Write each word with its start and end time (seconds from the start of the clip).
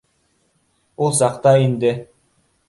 —Ул 1.07 1.13
саҡта 1.19 1.53
инде 1.67 1.93